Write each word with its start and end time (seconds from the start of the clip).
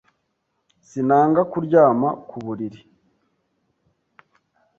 Sinanga 0.87 1.41
kuryama 1.51 2.09
ku 2.29 2.37
buriri. 2.45 2.81